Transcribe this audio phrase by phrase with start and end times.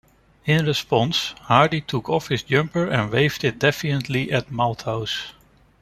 [0.45, 5.33] In response, Hardie took off his jumper and waved it defiantly at Malthouse.